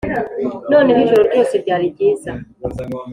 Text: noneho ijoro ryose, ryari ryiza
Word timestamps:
noneho 0.71 0.99
ijoro 1.05 1.21
ryose, 1.29 1.53
ryari 1.63 1.85
ryiza 1.93 2.31